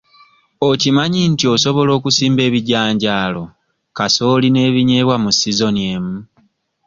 Okimanyi 0.69 1.21
nti 1.31 1.45
osobola 1.55 1.91
okusimba 1.97 2.41
ebijanjaalo, 2.49 3.43
kasooli 3.97 4.47
n'ebinyeebwa 4.51 5.15
mu 5.23 5.31
sizoni 5.39 5.81
emu? 5.95 6.15